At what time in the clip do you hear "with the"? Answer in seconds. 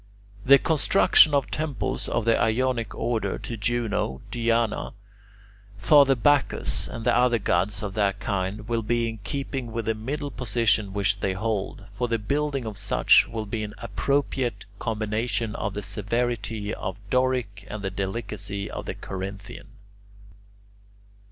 9.71-9.93